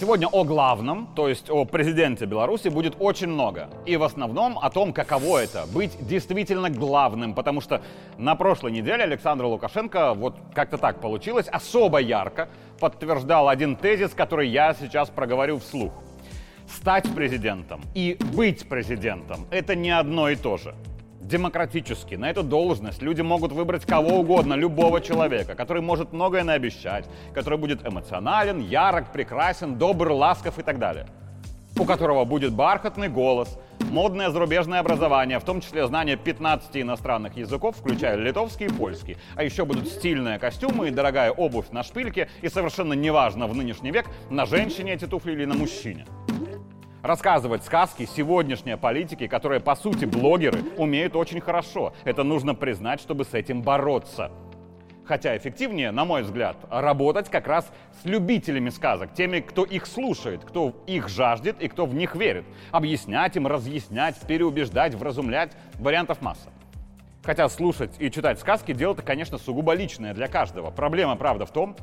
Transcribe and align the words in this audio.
Сегодня 0.00 0.26
о 0.26 0.42
главном, 0.42 1.06
то 1.14 1.28
есть 1.28 1.48
о 1.48 1.64
президенте 1.64 2.26
Беларуси, 2.26 2.66
будет 2.66 2.96
очень 2.98 3.28
много. 3.28 3.68
И 3.86 3.96
в 3.96 4.02
основном 4.02 4.58
о 4.58 4.68
том, 4.68 4.92
каково 4.92 5.38
это— 5.38 5.66
быть 5.72 5.96
действительно 6.04 6.68
главным. 6.68 7.32
Потому 7.32 7.60
что 7.60 7.80
на 8.18 8.34
прошлой 8.34 8.72
неделе 8.72 9.04
Александр 9.04 9.44
Лукашенко, 9.44 10.14
вот 10.14 10.34
как-то 10.52 10.78
так 10.78 11.00
получилось, 11.00 11.46
особо 11.46 11.98
ярко 11.98 12.48
подтверждал 12.80 13.48
один 13.48 13.76
тезис, 13.76 14.10
который 14.14 14.48
я 14.48 14.74
сейчас 14.74 15.10
проговорю 15.10 15.60
вслух. 15.60 15.92
Стать 16.68 17.14
президентом 17.14 17.82
и 17.94 18.18
быть 18.34 18.68
президентом— 18.68 19.46
это 19.52 19.76
не 19.76 19.90
одно 19.90 20.28
и 20.28 20.34
то 20.34 20.56
же 20.56 20.74
демократически. 21.24 22.14
На 22.14 22.30
эту 22.30 22.42
должность 22.42 23.02
люди 23.02 23.22
могут 23.22 23.52
выбрать 23.52 23.84
кого 23.84 24.20
угодно, 24.20 24.54
любого 24.54 25.00
человека, 25.00 25.54
который 25.54 25.82
может 25.82 26.12
многое 26.12 26.44
наобещать, 26.44 27.06
который 27.32 27.58
будет 27.58 27.86
эмоционален, 27.86 28.60
ярок, 28.60 29.12
прекрасен, 29.12 29.76
добр, 29.76 30.12
ласков 30.12 30.58
и 30.58 30.62
так 30.62 30.78
далее. 30.78 31.06
У 31.76 31.84
которого 31.84 32.24
будет 32.24 32.52
бархатный 32.52 33.08
голос, 33.08 33.58
модное 33.90 34.30
зарубежное 34.30 34.78
образование, 34.78 35.40
в 35.40 35.44
том 35.44 35.60
числе 35.60 35.86
знание 35.88 36.16
15 36.16 36.76
иностранных 36.76 37.36
языков, 37.36 37.76
включая 37.76 38.16
литовский 38.16 38.66
и 38.66 38.68
польский. 38.68 39.16
А 39.34 39.42
еще 39.42 39.64
будут 39.64 39.88
стильные 39.88 40.38
костюмы 40.38 40.88
и 40.88 40.90
дорогая 40.92 41.32
обувь 41.32 41.70
на 41.70 41.82
шпильке, 41.82 42.28
и 42.42 42.48
совершенно 42.48 42.92
неважно 42.92 43.48
в 43.48 43.56
нынешний 43.56 43.90
век, 43.90 44.06
на 44.30 44.46
женщине 44.46 44.92
эти 44.92 45.06
туфли 45.06 45.32
или 45.32 45.46
на 45.46 45.54
мужчине 45.54 46.06
рассказывать 47.04 47.62
сказки 47.62 48.06
сегодняшние 48.06 48.78
политики, 48.78 49.26
которые, 49.26 49.60
по 49.60 49.76
сути, 49.76 50.06
блогеры, 50.06 50.62
умеют 50.78 51.14
очень 51.14 51.40
хорошо. 51.40 51.92
Это 52.04 52.24
нужно 52.24 52.54
признать, 52.54 52.98
чтобы 52.98 53.26
с 53.26 53.34
этим 53.34 53.60
бороться. 53.60 54.32
Хотя 55.04 55.36
эффективнее, 55.36 55.90
на 55.90 56.06
мой 56.06 56.22
взгляд, 56.22 56.56
работать 56.70 57.28
как 57.28 57.46
раз 57.46 57.70
с 58.02 58.06
любителями 58.06 58.70
сказок, 58.70 59.12
теми, 59.12 59.40
кто 59.40 59.64
их 59.64 59.86
слушает, 59.86 60.46
кто 60.46 60.82
их 60.86 61.10
жаждет 61.10 61.60
и 61.60 61.68
кто 61.68 61.84
в 61.84 61.94
них 61.94 62.16
верит. 62.16 62.46
Объяснять 62.70 63.36
им, 63.36 63.46
разъяснять, 63.46 64.18
переубеждать, 64.26 64.94
вразумлять. 64.94 65.52
Вариантов 65.74 66.22
масса. 66.22 66.48
Хотя 67.22 67.50
слушать 67.50 67.96
и 67.98 68.10
читать 68.10 68.40
сказки– 68.40 68.72
дело-то, 68.74 69.02
конечно, 69.02 69.36
сугубо 69.36 69.74
личное 69.74 70.14
для 70.14 70.28
каждого. 70.28 70.70
Проблема, 70.70 71.16
правда, 71.16 71.44
в 71.44 71.50
том, 71.50 71.76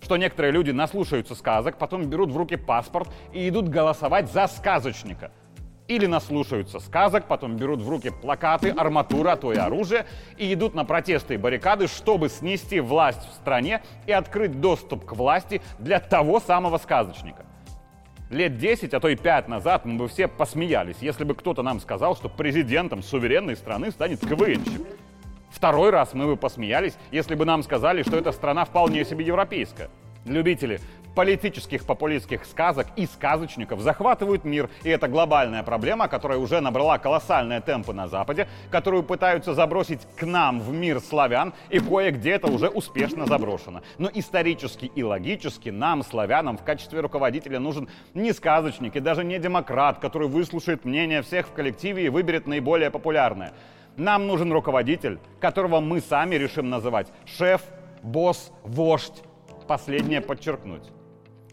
что 0.00 0.16
некоторые 0.16 0.52
люди 0.52 0.70
наслушаются 0.70 1.34
сказок, 1.34 1.78
потом 1.78 2.04
берут 2.06 2.30
в 2.30 2.36
руки 2.36 2.56
паспорт 2.56 3.08
и 3.32 3.48
идут 3.48 3.68
голосовать 3.68 4.30
за 4.30 4.46
сказочника. 4.46 5.30
Или 5.88 6.04
наслушаются 6.04 6.80
сказок, 6.80 7.26
потом 7.28 7.56
берут 7.56 7.80
в 7.80 7.88
руки 7.88 8.10
плакаты, 8.10 8.70
арматура, 8.70 9.32
а 9.32 9.36
то 9.36 9.54
и 9.54 9.56
оружие, 9.56 10.04
и 10.36 10.52
идут 10.52 10.74
на 10.74 10.84
протесты 10.84 11.34
и 11.34 11.36
баррикады, 11.38 11.88
чтобы 11.88 12.28
снести 12.28 12.78
власть 12.80 13.26
в 13.26 13.32
стране 13.32 13.82
и 14.06 14.12
открыть 14.12 14.60
доступ 14.60 15.06
к 15.06 15.12
власти 15.12 15.62
для 15.78 15.98
того 15.98 16.40
самого 16.40 16.76
сказочника. 16.76 17.46
Лет 18.28 18.58
10, 18.58 18.92
а 18.92 19.00
то 19.00 19.08
и 19.08 19.16
5 19.16 19.48
назад 19.48 19.86
мы 19.86 19.96
бы 19.96 20.08
все 20.08 20.28
посмеялись, 20.28 20.96
если 21.00 21.24
бы 21.24 21.34
кто-то 21.34 21.62
нам 21.62 21.80
сказал, 21.80 22.14
что 22.14 22.28
президентом 22.28 23.02
суверенной 23.02 23.56
страны 23.56 23.90
станет 23.90 24.20
КВНщик. 24.20 24.82
Второй 25.50 25.90
раз 25.90 26.14
мы 26.14 26.26
бы 26.26 26.36
посмеялись, 26.36 26.96
если 27.10 27.34
бы 27.34 27.44
нам 27.44 27.62
сказали, 27.62 28.02
что 28.02 28.16
эта 28.16 28.32
страна 28.32 28.64
вполне 28.64 29.04
себе 29.04 29.24
европейская. 29.24 29.90
Любители 30.24 30.80
политических 31.18 31.84
популистских 31.84 32.44
сказок 32.44 32.86
и 32.94 33.04
сказочников 33.04 33.80
захватывают 33.80 34.44
мир, 34.44 34.70
и 34.84 34.88
это 34.88 35.08
глобальная 35.08 35.64
проблема, 35.64 36.06
которая 36.06 36.38
уже 36.38 36.60
набрала 36.60 36.98
колоссальные 36.98 37.60
темпы 37.60 37.92
на 37.92 38.06
Западе, 38.06 38.46
которую 38.70 39.02
пытаются 39.02 39.52
забросить 39.52 40.00
к 40.16 40.22
нам 40.24 40.60
в 40.60 40.72
мир 40.72 41.00
славян, 41.00 41.54
и 41.70 41.80
кое-где 41.80 42.30
это 42.30 42.46
уже 42.46 42.68
успешно 42.68 43.26
заброшено. 43.26 43.82
Но 43.98 44.08
исторически 44.14 44.92
и 44.94 45.02
логически 45.02 45.70
нам, 45.70 46.04
славянам, 46.04 46.56
в 46.56 46.62
качестве 46.62 47.00
руководителя 47.00 47.58
нужен 47.58 47.88
не 48.14 48.32
сказочник 48.32 48.94
и 48.94 49.00
даже 49.00 49.24
не 49.24 49.40
демократ, 49.40 49.98
который 49.98 50.28
выслушает 50.28 50.84
мнение 50.84 51.22
всех 51.22 51.48
в 51.48 51.52
коллективе 51.52 52.06
и 52.06 52.10
выберет 52.10 52.46
наиболее 52.46 52.92
популярное. 52.92 53.54
Нам 53.96 54.26
нужен 54.26 54.52
руководитель, 54.52 55.18
которого 55.40 55.80
мы 55.80 56.00
сами 56.00 56.36
решим 56.36 56.70
называть 56.70 57.08
шеф, 57.24 57.62
босс, 58.02 58.52
вождь. 58.62 59.22
Последнее 59.66 60.20
подчеркнуть. 60.20 60.84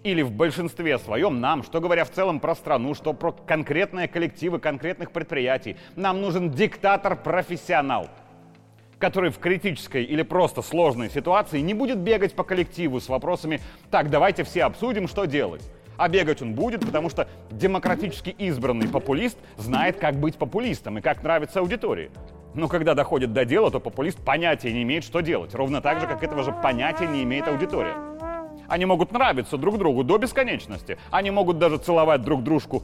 Или 0.03 0.21
в 0.21 0.31
большинстве 0.31 0.99
своем 0.99 1.41
нам, 1.41 1.63
что 1.63 1.81
говоря 1.81 2.05
в 2.05 2.11
целом 2.11 2.39
про 2.39 2.55
страну, 2.55 2.93
что 2.93 3.11
про 3.13 3.31
конкретные 3.31 4.07
коллективы 4.07 4.59
конкретных 4.59 5.11
предприятий, 5.11 5.77
нам 5.95 6.21
нужен 6.21 6.51
диктатор-профессионал, 6.51 8.07
который 8.99 9.31
в 9.31 9.39
критической 9.39 10.03
или 10.03 10.21
просто 10.21 10.61
сложной 10.61 11.09
ситуации 11.09 11.59
не 11.59 11.73
будет 11.73 11.97
бегать 11.97 12.35
по 12.35 12.43
коллективу 12.43 13.01
с 13.01 13.09
вопросами 13.09 13.59
«так, 13.89 14.09
давайте 14.09 14.43
все 14.43 14.63
обсудим, 14.63 15.07
что 15.07 15.25
делать». 15.25 15.63
А 15.97 16.07
бегать 16.09 16.41
он 16.41 16.53
будет, 16.53 16.85
потому 16.85 17.09
что 17.09 17.27
демократически 17.51 18.29
избранный 18.29 18.87
популист 18.87 19.37
знает, 19.57 19.97
как 19.97 20.15
быть 20.15 20.35
популистом 20.35 20.97
и 20.97 21.01
как 21.01 21.23
нравится 21.23 21.59
аудитории. 21.59 22.11
Но 22.53 22.67
когда 22.67 22.93
доходит 22.93 23.33
до 23.33 23.43
дела, 23.43 23.69
то 23.69 23.79
популист 23.79 24.19
понятия 24.19 24.71
не 24.71 24.83
имеет, 24.83 25.03
что 25.03 25.19
делать. 25.19 25.53
Ровно 25.53 25.81
так 25.81 25.99
же, 25.99 26.07
как 26.07 26.23
этого 26.23 26.43
же 26.43 26.53
понятия 26.53 27.05
не 27.05 27.23
имеет 27.23 27.47
аудитория. 27.47 27.95
Они 28.67 28.85
могут 28.85 29.11
нравиться 29.11 29.57
друг 29.57 29.77
другу 29.77 30.03
до 30.03 30.17
бесконечности. 30.17 30.97
Они 31.11 31.31
могут 31.31 31.59
даже 31.59 31.77
целовать 31.77 32.21
друг 32.21 32.43
дружку 32.43 32.83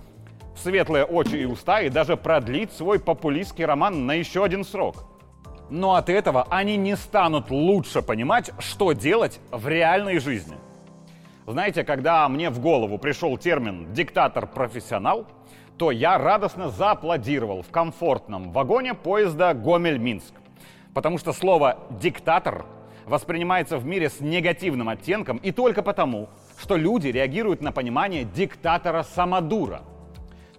в 0.56 0.60
светлые 0.60 1.06
очи 1.06 1.36
и 1.36 1.46
уста 1.46 1.82
и 1.82 1.90
даже 1.90 2.18
продлить 2.18 2.72
свой 2.74 3.00
популистский 3.00 3.66
роман 3.66 4.06
на 4.06 4.14
еще 4.14 4.44
один 4.44 4.64
срок. 4.64 5.06
Но 5.70 5.96
от 5.96 6.10
этого 6.10 6.48
они 6.50 6.76
не 6.76 6.98
станут 6.98 7.50
лучше 7.50 8.02
понимать, 8.02 8.52
что 8.60 8.92
делать 8.92 9.40
в 9.52 9.68
реальной 9.70 10.20
жизни. 10.20 10.58
Знаете, 11.52 11.84
когда 11.84 12.30
мне 12.30 12.50
в 12.50 12.62
голову 12.62 12.98
пришел 12.98 13.38
термин 13.38 13.92
«диктатор-профессионал», 13.92 15.28
то 15.78 15.92
я 15.92 16.18
радостно 16.18 16.70
зааплодировал 16.70 17.62
в 17.62 17.70
комфортном 17.70 18.54
вагоне 18.54 18.94
поезда 18.94 19.54
Гомель-Минск. 19.54 20.34
Потому 20.94 21.18
что 21.18 21.34
слово 21.34 21.80
«диктатор» 21.90 22.66
воспринимается 23.06 23.78
в 23.78 23.86
мире 23.86 24.10
с 24.10 24.22
негативным 24.22 24.88
оттенком 24.88 25.38
и 25.38 25.52
только 25.52 25.84
потому, 25.84 26.30
что 26.58 26.78
люди 26.78 27.10
реагируют 27.10 27.62
на 27.62 27.74
понимание 27.74 28.24
диктатора-самодура– 28.24 29.82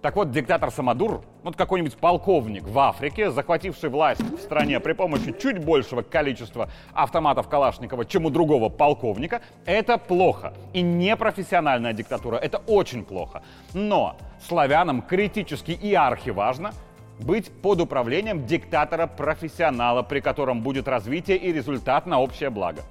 так 0.03 0.17
вот, 0.17 0.31
диктатор 0.31 0.69
Самодур, 0.69 1.23
вот 1.43 1.55
какой-нибудь 1.55 1.95
полковник 1.95 2.67
в 2.67 2.77
Африке, 2.77 3.31
захвативший 3.31 3.89
власть 3.89 4.19
в 4.19 4.37
стране 4.41 4.81
при 4.81 4.91
помощи 4.91 5.33
чуть 5.41 5.63
большего 5.63 6.01
количества 6.01 6.69
автоматов 6.93 7.47
Калашникова, 7.47 8.03
чем 8.03 8.25
у 8.25 8.29
другого 8.29 8.67
полковника, 8.67 9.41
это 9.65 9.97
плохо. 9.97 10.53
И 10.73 10.81
непрофессиональная 10.81 11.93
диктатура, 11.93 12.35
это 12.35 12.57
очень 12.67 13.05
плохо. 13.05 13.43
Но 13.73 14.17
славянам 14.45 15.01
критически 15.01 15.71
и 15.71 15.93
архиважно 15.93 16.73
быть 17.19 17.49
под 17.61 17.79
управлением 17.79 18.45
диктатора-профессионала, 18.45 20.01
при 20.01 20.19
котором 20.19 20.63
будет 20.63 20.89
развитие 20.89 21.37
и 21.37 21.53
результат 21.53 22.05
на 22.07 22.19
общее 22.19 22.49
благо 22.49 22.81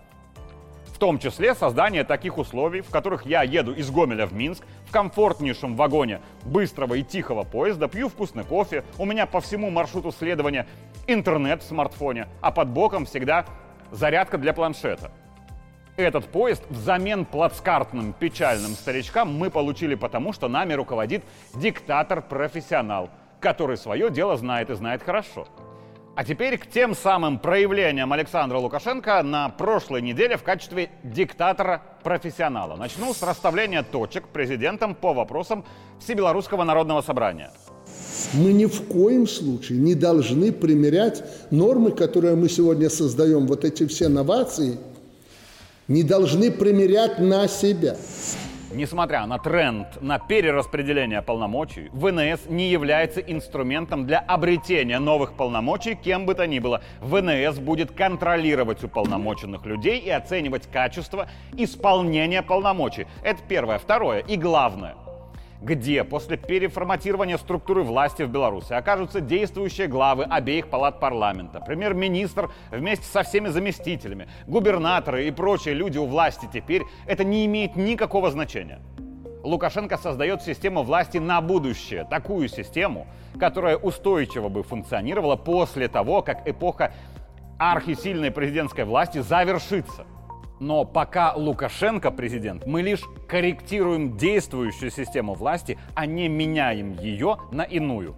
том 1.03 1.19
числе 1.19 1.57
создание 1.57 2.05
таких 2.05 2.39
условий, 2.39 2.81
в 2.81 2.89
которых 2.89 3.27
я 3.27 3.43
еду 3.43 3.73
из 3.73 3.91
Гомеля 3.91 4.25
в 4.25 4.35
Минск 4.35 4.63
в 4.87 4.93
комфортнейшем 4.93 5.75
вагоне 5.75 6.21
быстрого 6.45 6.95
и 6.95 7.03
тихого 7.03 7.43
поезда, 7.43 7.89
пью 7.89 8.09
вкусный 8.09 8.45
кофе, 8.45 8.85
у 8.99 9.05
меня 9.05 9.27
по 9.27 9.41
всему 9.41 9.69
маршруту 9.71 10.13
следования 10.13 10.65
интернет 11.09 11.61
в 11.61 11.67
смартфоне, 11.67 12.29
а 12.41 12.53
под 12.53 12.69
боком 12.69 13.05
всегда 13.05 13.47
зарядка 13.91 14.39
для 14.39 14.53
планшета. 14.53 15.11
Этот 15.97 16.27
поезд 16.27 16.63
взамен 16.71 17.25
плацкартным 17.25 18.13
печальным 18.13 18.71
старичкам 18.71 19.37
мы 19.37 19.51
получили 19.51 19.97
потому, 19.97 20.33
что 20.33 20.47
нами 20.47 20.75
руководит 20.75 21.25
диктатор-профессионал, 21.55 23.11
который 23.41 23.77
свое 23.77 24.09
дело 24.09 24.37
знает 24.37 24.71
и 24.71 24.75
знает 24.75 25.03
хорошо. 25.03 25.49
А 26.15 26.25
теперь 26.25 26.59
к 26.59 26.67
тем 26.67 26.95
самым 26.95 27.39
проявлениям 27.39 28.13
Александра 28.13 28.59
Лукашенко 28.59 29.23
на 29.23 29.49
прошлой 29.49 30.03
неделе 30.03 30.37
в 30.37 30.43
качестве 30.43 30.91
диктатора-профессионала. 31.05 32.77
Начну 32.77 33.15
с 33.15 33.23
расставления 33.23 33.83
точек 33.83 34.29
президентом 34.29 34.95
по 34.95 35.15
вопросам 35.15 35.65
Всебелорусского 36.01 36.65
народного 36.65 37.01
собрания. 37.01 37.51
Мы 38.35 38.53
ни 38.53 38.67
в 38.67 38.89
коем 38.89 39.27
случае 39.27 39.79
не 39.79 39.95
должны 39.95 40.53
примерять 40.53 41.25
нормы, 41.51 41.93
которые 41.93 42.37
мы 42.37 42.51
сегодня 42.51 42.91
создаем, 42.91 43.47
вот 43.47 43.65
эти 43.65 43.87
все 43.87 44.09
новации, 44.09 44.79
не 45.89 46.03
должны 46.03 46.51
примерять 46.51 47.21
на 47.21 47.49
себя. 47.49 47.97
Несмотря 48.75 49.27
на 49.27 49.39
тренд 49.39 50.01
на 50.01 50.19
перераспределение 50.19 51.21
полномочий, 51.21 51.91
ВНС 51.93 52.47
не 52.49 52.71
является 52.71 53.21
инструментом 53.21 54.07
для 54.07 54.19
обретения 54.19 54.99
новых 54.99 55.35
полномочий 55.35 55.95
кем 55.95 56.25
бы 56.25 56.35
то 56.35 56.47
ни 56.47 56.59
было. 56.59 56.83
ВНС 57.01 57.59
будет 57.59 57.93
контролировать 57.93 58.83
уполномоченных 58.83 59.67
людей 59.67 59.99
и 59.99 60.09
оценивать 60.09 60.67
качество 60.71 61.29
исполнения 61.57 62.43
полномочий. 62.43 63.07
Это 63.23 63.43
первое. 63.47 63.79
Второе 63.79 64.21
и 64.21 64.37
главное 64.37 64.95
где 65.63 66.03
после 66.03 66.37
переформатирования 66.37 67.39
структуры 67.39 67.83
власти 67.85 68.23
в 68.23 68.31
Беларуси 68.31 68.73
окажутся 68.73 69.21
действующие 69.21 69.87
главы 69.87 70.25
обеих 70.25 70.69
палат 70.69 70.99
парламента, 70.99 71.61
премьер-министр 71.61 72.51
вместе 72.71 73.05
со 73.07 73.23
всеми 73.23 73.49
заместителями, 73.49 74.29
губернаторы 74.47 75.29
и 75.29 75.31
прочие 75.31 75.75
люди 75.75 75.99
у 75.99 76.07
власти 76.07 76.49
теперь, 76.53 76.83
это 77.07 77.23
не 77.23 77.47
имеет 77.47 77.77
никакого 77.77 78.31
значения. 78.31 78.81
Лукашенко 79.45 79.97
создает 79.97 80.43
систему 80.43 80.83
власти 80.83 81.19
на 81.19 81.41
будущее, 81.41 82.05
такую 82.09 82.49
систему, 82.49 83.07
которая 83.39 83.77
устойчиво 83.77 84.49
бы 84.49 84.63
функционировала 84.63 85.37
после 85.37 85.89
того, 85.89 86.23
как 86.23 86.47
эпоха 86.49 86.93
архисильной 87.59 88.31
президентской 88.31 88.85
власти 88.85 89.19
завершится. 89.19 90.07
Но 90.63 90.85
пока 90.85 91.33
Лукашенко 91.35 92.13
президент, 92.13 92.67
мы 92.67 92.83
лишь 92.83 93.03
корректируем 93.27 94.17
действующую 94.17 94.93
систему 94.93 95.35
власти, 95.35 95.77
а 95.97 96.07
не 96.07 96.29
меняем 96.29 96.93
ее 97.01 97.39
на 97.51 97.63
иную. 97.63 98.15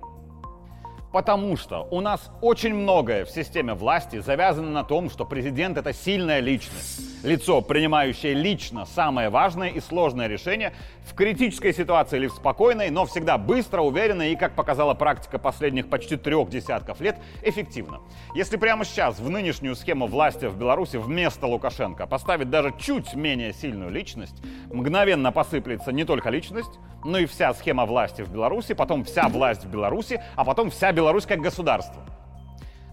Потому 1.11 1.57
что 1.57 1.89
у 1.91 2.03
нас 2.03 2.31
очень 2.43 2.75
многое 2.75 3.25
в 3.25 3.31
системе 3.31 3.73
власти 3.73 4.19
завязано 4.21 4.71
на 4.71 4.85
том, 4.85 5.09
что 5.09 5.25
президент 5.25 5.79
это 5.79 5.95
сильная 5.95 6.41
личность. 6.41 7.14
Лицо, 7.25 7.63
принимающее 7.63 8.35
лично 8.35 8.85
самое 8.85 9.31
важное 9.31 9.71
и 9.71 9.81
сложное 9.81 10.27
решение 10.27 10.75
в 11.07 11.15
критической 11.15 11.73
ситуации 11.73 12.19
или 12.19 12.27
в 12.27 12.33
спокойной, 12.33 12.91
но 12.91 13.07
всегда 13.07 13.39
быстро, 13.39 13.81
уверенно 13.81 14.31
и, 14.31 14.37
как 14.37 14.55
показала 14.55 14.93
практика 14.93 15.39
последних 15.39 15.89
почти 15.89 16.17
трех 16.17 16.51
десятков 16.51 17.01
лет, 17.01 17.17
эффективно. 17.43 18.01
Если 18.35 18.59
прямо 18.59 18.85
сейчас 18.85 19.19
в 19.19 19.31
нынешнюю 19.31 19.75
схему 19.75 20.07
власти 20.07 20.45
в 20.45 20.59
Беларуси 20.59 20.99
вместо 20.99 21.47
Лукашенко 21.47 22.07
поставить 22.07 22.51
даже 22.51 22.75
чуть 22.79 23.15
менее 23.15 23.55
сильную 23.55 23.91
личность, 23.91 24.43
мгновенно 24.71 25.33
посыплется 25.33 25.93
не 25.93 26.05
только 26.05 26.29
личность, 26.29 26.79
но 27.07 27.17
и 27.17 27.25
вся 27.25 27.55
схема 27.55 27.87
власти 27.87 28.21
в 28.21 28.31
Беларуси, 28.31 28.75
потом 28.75 29.03
вся 29.03 29.29
власть 29.29 29.65
в 29.65 29.71
Беларуси, 29.71 30.23
а 30.37 30.45
потом 30.45 30.71
вся 30.71 30.93
Беларусь 30.93 31.25
как 31.25 31.41
государство. 31.41 32.03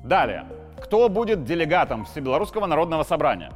Далее. 0.06 0.46
Кто 0.84 1.10
будет 1.10 1.46
делегатом 1.46 2.06
Всебелорусского 2.06 2.66
народного 2.66 3.04
собрания? 3.04 3.52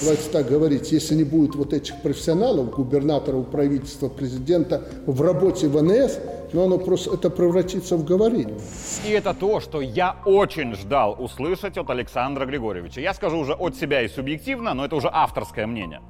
Давайте 0.00 0.30
так 0.30 0.46
говорить, 0.46 0.92
если 0.92 1.14
не 1.14 1.24
будет 1.24 1.54
вот 1.56 1.72
этих 1.72 2.00
профессионалов, 2.02 2.70
губернаторов, 2.70 3.50
правительства, 3.50 4.08
президента 4.08 4.82
в 5.06 5.20
работе 5.22 5.68
ВНС, 5.68 6.18
ну 6.52 6.64
оно 6.64 6.78
просто 6.78 7.14
это 7.14 7.30
превратится 7.30 7.96
в 7.96 8.04
говорение. 8.04 8.58
И 9.06 9.10
это 9.10 9.34
то, 9.34 9.60
что 9.60 9.80
я 9.80 10.16
очень 10.26 10.74
ждал 10.74 11.16
услышать 11.18 11.78
от 11.78 11.90
Александра 11.90 12.44
Григорьевича. 12.44 13.00
Я 13.00 13.14
скажу 13.14 13.38
уже 13.38 13.54
от 13.54 13.74
себя 13.74 14.02
и 14.02 14.08
субъективно, 14.08 14.74
но 14.74 14.84
это 14.84 14.96
уже 14.96 15.08
авторское 15.10 15.66
мнение. 15.66 16.00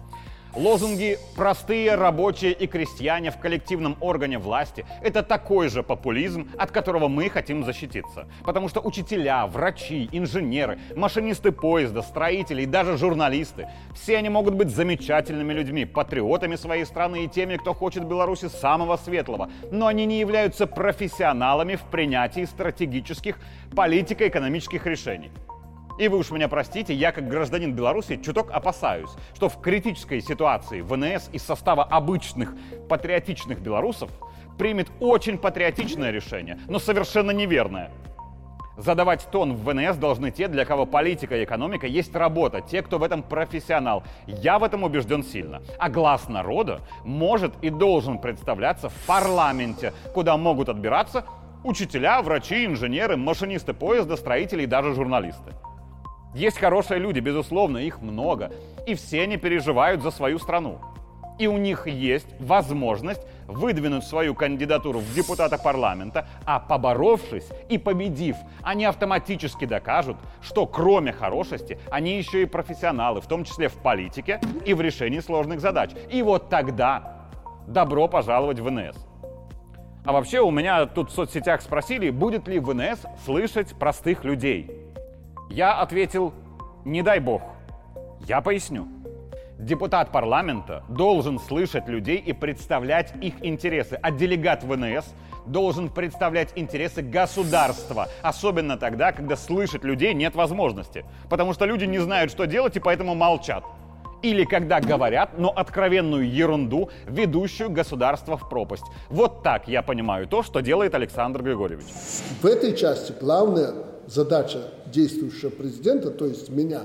Лозунги 0.56 1.18
«простые 1.34 1.96
рабочие 1.96 2.52
и 2.52 2.66
крестьяне 2.66 3.30
в 3.30 3.36
коллективном 3.36 3.94
органе 4.00 4.38
власти»— 4.38 4.86
это 5.02 5.22
такой 5.22 5.68
же 5.68 5.82
популизм, 5.82 6.48
от 6.56 6.70
которого 6.70 7.08
мы 7.08 7.28
хотим 7.28 7.62
защититься. 7.62 8.26
Потому 8.42 8.70
что 8.70 8.80
учителя, 8.80 9.46
врачи, 9.46 10.08
инженеры, 10.12 10.78
машинисты 10.96 11.52
поезда, 11.52 12.00
строители 12.00 12.62
и 12.62 12.66
даже 12.66 12.96
журналисты— 12.96 13.68
все 13.94 14.16
они 14.16 14.30
могут 14.30 14.54
быть 14.54 14.70
замечательными 14.70 15.52
людьми, 15.52 15.84
патриотами 15.84 16.56
своей 16.56 16.86
страны 16.86 17.24
и 17.24 17.28
теми, 17.28 17.58
кто 17.58 17.74
хочет 17.74 18.04
Беларуси 18.04 18.48
самого 18.48 18.96
светлого. 18.96 19.50
Но 19.70 19.88
они 19.88 20.06
не 20.06 20.20
являются 20.20 20.66
профессионалами 20.66 21.76
в 21.76 21.82
принятии 21.82 22.46
стратегических 22.46 23.38
политико-экономических 23.74 24.86
решений. 24.86 25.30
И 25.98 26.08
вы 26.08 26.18
уж 26.18 26.30
меня 26.30 26.48
простите, 26.48 26.92
я 26.92 27.10
как 27.10 27.26
гражданин 27.26 27.72
Беларуси 27.72 28.20
чуток 28.22 28.50
опасаюсь, 28.50 29.10
что 29.34 29.48
в 29.48 29.60
критической 29.60 30.20
ситуации 30.20 30.82
ВНС 30.82 31.30
из 31.32 31.42
состава 31.42 31.84
обычных 31.84 32.54
патриотичных 32.88 33.60
белорусов 33.60 34.10
примет 34.58 34.88
очень 35.00 35.38
патриотичное 35.38 36.10
решение, 36.10 36.58
но 36.68 36.78
совершенно 36.78 37.30
неверное. 37.30 37.90
Задавать 38.76 39.26
тон 39.30 39.54
в 39.54 39.64
ВНС 39.64 39.96
должны 39.96 40.30
те, 40.30 40.48
для 40.48 40.66
кого 40.66 40.84
политика 40.84 41.38
и 41.38 41.44
экономика 41.44 41.86
есть 41.86 42.14
работа, 42.14 42.60
те, 42.60 42.82
кто 42.82 42.98
в 42.98 43.02
этом 43.02 43.22
профессионал. 43.22 44.04
Я 44.26 44.58
в 44.58 44.64
этом 44.64 44.82
убежден 44.82 45.24
сильно. 45.24 45.62
А 45.78 45.88
глаз 45.88 46.28
народа 46.28 46.80
может 47.02 47.54
и 47.62 47.70
должен 47.70 48.18
представляться 48.18 48.90
в 48.90 49.06
парламенте, 49.06 49.94
куда 50.12 50.36
могут 50.36 50.68
отбираться 50.68 51.24
учителя, 51.64 52.20
врачи, 52.20 52.66
инженеры, 52.66 53.16
машинисты 53.16 53.72
поезда, 53.72 54.16
строители 54.16 54.64
и 54.64 54.66
даже 54.66 54.94
журналисты. 54.94 55.52
Есть 56.36 56.58
хорошие 56.58 57.00
люди, 57.00 57.18
безусловно, 57.18 57.78
их 57.78 58.02
много. 58.02 58.52
И 58.86 58.94
все 58.94 59.22
они 59.22 59.38
переживают 59.38 60.02
за 60.02 60.10
свою 60.10 60.38
страну. 60.38 60.78
И 61.38 61.46
у 61.46 61.56
них 61.56 61.86
есть 61.86 62.26
возможность 62.38 63.22
выдвинуть 63.46 64.04
свою 64.04 64.34
кандидатуру 64.34 64.98
в 64.98 65.14
депутата 65.14 65.56
парламента, 65.56 66.28
а 66.44 66.60
поборовшись 66.60 67.48
и 67.70 67.78
победив, 67.78 68.36
они 68.62 68.84
автоматически 68.84 69.64
докажут, 69.64 70.18
что 70.42 70.66
кроме 70.66 71.12
хорошести, 71.12 71.78
они 71.90 72.18
еще 72.18 72.42
и 72.42 72.46
профессионалы, 72.46 73.22
в 73.22 73.26
том 73.26 73.44
числе 73.44 73.68
в 73.68 73.76
политике 73.78 74.38
и 74.66 74.74
в 74.74 74.82
решении 74.82 75.20
сложных 75.20 75.60
задач. 75.60 75.92
И 76.10 76.20
вот 76.20 76.50
тогда 76.50 77.28
добро 77.66 78.08
пожаловать 78.08 78.60
в 78.60 78.64
ВНС. 78.64 78.96
А 80.04 80.12
вообще 80.12 80.40
у 80.40 80.50
меня 80.50 80.84
тут 80.84 81.10
в 81.10 81.14
соцсетях 81.14 81.62
спросили, 81.62 82.10
будет 82.10 82.46
ли 82.46 82.58
ВНС 82.58 83.06
слышать 83.24 83.74
простых 83.78 84.22
людей. 84.24 84.85
Я 85.48 85.80
ответил, 85.80 86.34
не 86.84 87.02
дай 87.02 87.20
бог. 87.20 87.42
Я 88.26 88.40
поясню. 88.40 88.88
Депутат 89.58 90.12
парламента 90.12 90.84
должен 90.88 91.38
слышать 91.38 91.88
людей 91.88 92.18
и 92.18 92.32
представлять 92.32 93.14
их 93.22 93.34
интересы, 93.44 93.98
а 94.02 94.10
делегат 94.10 94.64
ВНС 94.64 95.06
должен 95.46 95.88
представлять 95.88 96.52
интересы 96.56 97.00
государства, 97.00 98.08
особенно 98.22 98.76
тогда, 98.76 99.12
когда 99.12 99.36
слышать 99.36 99.84
людей 99.84 100.12
нет 100.12 100.34
возможности, 100.34 101.04
потому 101.30 101.54
что 101.54 101.64
люди 101.64 101.84
не 101.84 101.98
знают, 101.98 102.30
что 102.30 102.46
делать 102.46 102.76
и 102.76 102.80
поэтому 102.80 103.14
молчат. 103.14 103.64
Или 104.26 104.44
когда 104.44 104.80
говорят, 104.80 105.38
но 105.38 105.52
откровенную 105.54 106.28
ерунду, 106.28 106.88
ведущую 107.06 107.70
государство 107.70 108.36
в 108.36 108.48
пропасть. 108.48 108.82
Вот 109.08 109.44
так 109.44 109.68
я 109.68 109.82
понимаю 109.82 110.26
то, 110.26 110.42
что 110.42 110.58
делает 110.62 110.96
Александр 110.96 111.44
Григорьевич. 111.44 111.86
В 112.42 112.44
этой 112.44 112.76
части 112.76 113.14
главная 113.20 113.72
задача 114.08 114.58
действующего 114.86 115.50
президента, 115.50 116.10
то 116.10 116.26
есть 116.26 116.48
меня, 116.48 116.80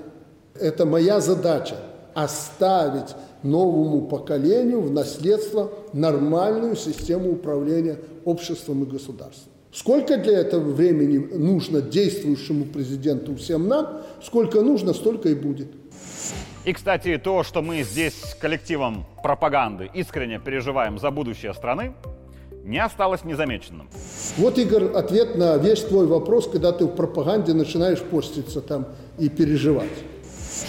это 0.53 0.85
моя 0.85 1.19
задача 1.19 1.77
оставить 2.13 3.15
новому 3.41 4.03
поколению 4.03 4.81
в 4.81 4.91
наследство 4.91 5.71
нормальную 5.93 6.75
систему 6.75 7.31
управления 7.31 7.97
обществом 8.23 8.83
и 8.83 8.85
государством. 8.85 9.51
Сколько 9.73 10.17
для 10.17 10.37
этого 10.37 10.71
времени 10.71 11.17
нужно 11.17 11.81
действующему 11.81 12.65
президенту 12.65 13.35
всем 13.35 13.67
нам, 13.67 14.01
сколько 14.21 14.61
нужно, 14.61 14.93
столько 14.93 15.29
и 15.29 15.33
будет. 15.33 15.80
И, 16.63 16.73
кстати, 16.73 17.17
то, 17.17 17.43
что 17.43 17.61
мы 17.61 17.81
здесь 17.81 18.35
коллективом 18.39 19.05
пропаганды 19.23 19.89
искренне 19.93 20.39
переживаем 20.39 20.99
за 20.99 21.09
будущее 21.09 21.53
страны, 21.53 21.93
не 22.63 22.77
осталось 22.77 23.23
незамеченным. 23.23 23.89
Вот, 24.37 24.57
Игорь, 24.59 24.85
ответ 24.85 25.35
на 25.35 25.57
весь 25.57 25.83
твой 25.83 26.05
вопрос, 26.05 26.47
когда 26.47 26.71
ты 26.71 26.85
в 26.85 26.95
пропаганде 26.95 27.53
начинаешь 27.53 28.01
поститься 28.01 28.61
там 28.61 28.85
и 29.17 29.29
переживать. 29.29 29.89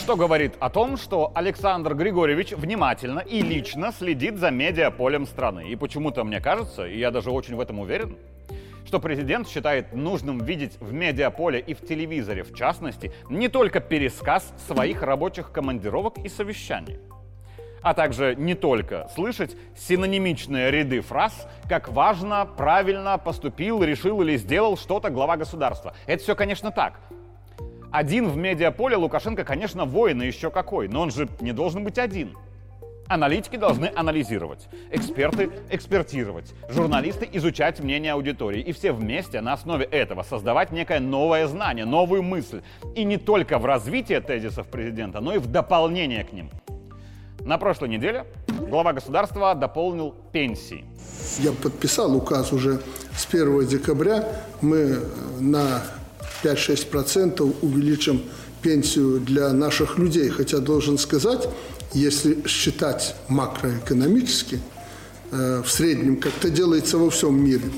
Что 0.01 0.17
говорит 0.17 0.55
о 0.59 0.71
том, 0.71 0.97
что 0.97 1.31
Александр 1.35 1.95
Григорьевич 1.95 2.53
внимательно 2.53 3.19
и 3.19 3.43
лично 3.43 3.93
следит 3.93 4.39
за 4.39 4.51
медиаполем 4.51 5.27
страны. 5.27 5.69
И 5.69 5.77
почему-то 5.77 6.25
мне 6.25 6.41
кажется, 6.41 6.87
и 6.87 6.99
я 6.99 7.11
даже 7.11 7.31
очень 7.31 7.57
в 7.57 7.61
этом 7.61 7.79
уверен, 7.79 8.17
что 8.87 8.99
президент 9.01 9.49
считает 9.49 9.93
нужным 9.93 10.39
видеть 10.39 10.77
в 10.81 10.93
медиаполе 10.93 11.61
и 11.61 11.75
в 11.75 11.87
телевизоре, 11.87 12.43
в 12.43 12.55
частности, 12.55 13.13
не 13.29 13.49
только 13.49 13.81
пересказ 13.81 14.53
своих 14.67 15.03
рабочих 15.03 15.53
командировок 15.53 16.19
и 16.19 16.29
совещаний, 16.29 16.99
а 17.83 17.95
также 17.95 18.35
не 18.37 18.55
только 18.55 19.09
слышать 19.15 19.57
синонимичные 19.77 20.71
ряды 20.71 21.01
фраз, 21.01 21.47
как 21.69 21.89
важно, 21.89 22.47
правильно 22.57 23.19
поступил, 23.19 23.83
решил 23.83 24.23
или 24.23 24.37
сделал 24.37 24.77
что-то 24.77 25.11
глава 25.11 25.37
государства. 25.37 25.95
Это 26.07 26.23
все, 26.23 26.35
конечно, 26.35 26.71
так. 26.71 27.01
Один 27.91 28.29
в 28.29 28.37
медиаполе 28.37 28.97
Лукашенко, 28.97 29.45
конечно, 29.45 29.85
воин 29.85 30.23
и 30.23 30.27
еще 30.27 30.51
какой, 30.51 30.89
но 30.89 31.03
он 31.03 31.11
же 31.11 31.29
не 31.41 31.53
должен 31.53 31.85
быть 31.85 31.99
один. 31.99 32.37
Аналитики 33.09 33.57
должны 33.57 33.93
анализировать, 33.95 34.69
эксперты 34.91 35.51
экспертировать, 35.71 36.55
журналисты 36.69 37.29
изучать 37.33 37.81
мнение 37.81 38.13
аудитории. 38.13 38.61
И 38.61 38.73
все 38.73 38.93
вместе 38.93 39.41
на 39.41 39.53
основе 39.53 39.85
этого 39.85 40.23
создавать 40.23 40.73
некое 40.73 41.01
новое 41.01 41.47
знание, 41.47 41.85
новую 41.85 42.23
мысль. 42.23 42.63
И 42.95 43.05
не 43.05 43.19
только 43.19 43.59
в 43.59 43.67
развитии 43.67 44.19
тезисов 44.21 44.69
президента, 44.69 45.21
но 45.21 45.35
и 45.35 45.39
в 45.39 45.47
дополнение 45.47 46.25
к 46.25 46.33
ним. 46.33 46.51
На 47.41 47.59
прошлой 47.59 47.89
неделе 47.89 48.25
Глава 48.73 48.95
государства 48.95 49.55
дополнил 49.55 50.15
пенсии. 50.33 50.87
Я 51.41 51.53
подписал 51.53 52.17
указ 52.17 52.55
уже 52.55 52.81
с 53.15 53.27
1 53.27 53.67
декабря. 53.67 54.27
Мы 54.63 54.99
на 55.41 55.83
5-6% 56.43 57.57
увеличим 57.61 58.23
пенсию 58.63 59.21
для 59.21 59.53
наших 59.53 59.99
людей. 59.99 60.31
Хотя 60.31 60.57
должен 60.57 60.97
сказать, 60.97 61.49
если 61.95 62.47
считать 62.47 63.15
макроэкономически, 63.29 64.61
э, 65.31 65.63
в 65.65 65.71
среднем, 65.71 66.17
как 66.17 66.33
это 66.39 66.51
делается 66.51 66.99
во 66.99 67.11
всем 67.11 67.43
мире, 67.43 67.71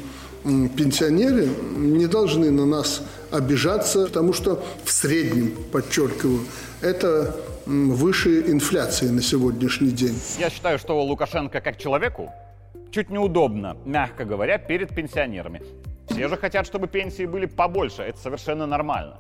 пенсионеры 0.45 1.49
не 1.77 2.07
должны 2.07 2.51
на 2.51 2.67
нас 2.67 3.03
обижаться, 3.31 4.07
потому 4.07 4.33
что 4.33 4.63
в 4.85 4.93
среднем, 4.93 5.55
подчеркиваю, 5.73 6.41
это 6.83 7.35
выше 7.67 8.41
инфляции 8.51 9.09
на 9.09 9.23
сегодняшний 9.23 9.91
день. 9.91 10.19
Я 10.39 10.51
считаю, 10.51 10.79
что 10.79 11.03
Лукашенко 11.03 11.61
как 11.61 11.79
человеку 11.79 12.31
чуть 12.91 13.11
неудобно, 13.11 13.77
мягко 13.87 14.25
говоря, 14.25 14.59
перед 14.59 14.95
пенсионерами. 14.95 15.63
Все 16.11 16.29
же 16.29 16.37
хотят, 16.37 16.67
чтобы 16.67 16.87
пенсии 16.87 17.25
были 17.25 17.47
побольше. 17.47 18.03
Это 18.03 18.19
совершенно 18.19 18.67
нормально. 18.67 19.17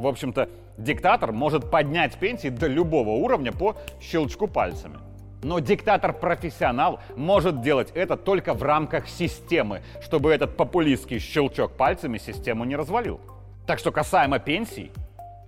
В 0.00 0.06
общем-то, 0.06 0.48
диктатор 0.78 1.30
может 1.30 1.70
поднять 1.70 2.16
пенсии 2.16 2.48
до 2.48 2.66
любого 2.66 3.10
уровня 3.10 3.52
по 3.52 3.76
щелчку 4.00 4.46
пальцами. 4.46 4.96
Но 5.42 5.58
диктатор-профессионал 5.58 7.00
может 7.16 7.60
делать 7.60 7.90
это 7.92 8.16
только 8.16 8.54
в 8.54 8.62
рамках 8.62 9.08
системы, 9.08 9.82
чтобы 10.00 10.32
этот 10.32 10.56
популистский 10.56 11.18
щелчок 11.18 11.72
пальцами 11.72 12.16
систему 12.16 12.64
не 12.64 12.76
развалил. 12.76 13.20
Так 13.66 13.78
что 13.78 13.92
касаемо 13.92 14.38
пенсий, 14.38 14.90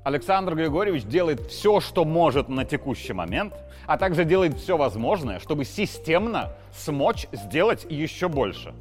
Александр 0.04 0.54
Григорьевич 0.54 1.04
делает 1.04 1.46
все, 1.46 1.80
что 1.80 2.04
может 2.04 2.50
на 2.50 2.66
текущий 2.66 3.14
момент, 3.14 3.54
а 3.86 3.96
также 3.96 4.26
делает 4.26 4.58
все 4.58 4.76
возможное, 4.76 5.38
чтобы 5.40 5.64
системно 5.64 6.52
смочь 6.76 7.26
сделать 7.32 7.86
еще 7.88 8.28
больше. 8.28 8.74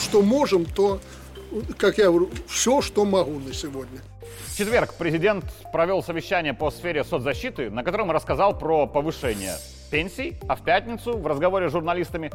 Что 0.00 0.22
можем, 0.22 0.64
то, 0.64 1.00
как 1.76 1.98
я 1.98 2.04
говорю, 2.04 2.30
все, 2.46 2.80
что 2.82 3.04
могу 3.04 3.40
на 3.40 3.52
сегодня. 3.52 3.98
В 4.46 4.56
четверг 4.56 4.94
президент 4.94 5.44
провел 5.72 6.02
совещание 6.02 6.54
по 6.54 6.70
сфере 6.70 7.04
соцзащиты, 7.04 7.70
на 7.70 7.82
котором 7.82 8.10
рассказал 8.10 8.58
про 8.58 8.86
повышение 8.86 9.54
пенсий, 9.90 10.36
а 10.48 10.56
в 10.56 10.62
пятницу 10.62 11.16
в 11.16 11.26
разговоре 11.26 11.68
с 11.68 11.72
журналистами 11.72 12.30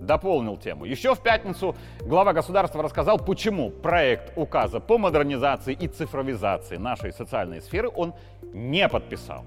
дополнил 0.00 0.56
тему. 0.56 0.84
Еще 0.84 1.14
в 1.14 1.20
пятницу 1.20 1.74
глава 2.00 2.32
государства 2.32 2.82
рассказал, 2.82 3.18
почему 3.18 3.70
проект 3.70 4.32
указа 4.36 4.80
по 4.80 4.98
модернизации 4.98 5.76
и 5.78 5.88
цифровизации 5.88 6.76
нашей 6.76 7.12
социальной 7.12 7.62
сферы 7.62 7.88
он 7.88 8.14
не 8.52 8.88
подписал. 8.88 9.44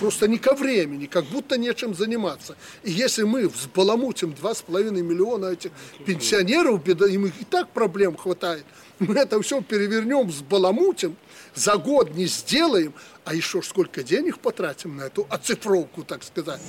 Просто 0.00 0.28
не 0.28 0.38
ко 0.38 0.54
времени, 0.54 1.06
как 1.06 1.24
будто 1.26 1.58
нечем 1.58 1.94
заниматься. 1.94 2.56
И 2.82 2.90
если 2.90 3.22
мы 3.22 3.48
взбаламутим 3.48 4.30
2,5 4.30 4.90
миллиона 4.90 5.46
этих 5.46 5.70
пенсионеров, 6.04 6.86
им 6.86 7.26
и 7.26 7.44
так 7.44 7.68
проблем 7.68 8.16
хватает, 8.16 8.64
мы 9.02 9.14
это 9.16 9.40
все 9.42 9.60
перевернем, 9.60 10.26
взбаламутим, 10.26 11.16
за 11.54 11.76
год 11.76 12.14
не 12.14 12.26
сделаем, 12.26 12.94
а 13.24 13.34
еще 13.34 13.62
сколько 13.62 14.02
денег 14.02 14.38
потратим 14.38 14.96
на 14.96 15.02
эту 15.02 15.26
оцифровку, 15.28 16.02
так 16.02 16.22
сказать. 16.22 16.60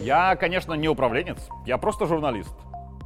Я, 0.00 0.36
конечно, 0.36 0.74
не 0.74 0.88
управленец, 0.88 1.38
я 1.66 1.78
просто 1.78 2.06
журналист. 2.06 2.52